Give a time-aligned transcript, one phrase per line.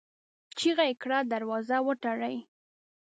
[0.57, 1.19] چيغه يې کړه!
[1.31, 2.35] دروازه وتړئ!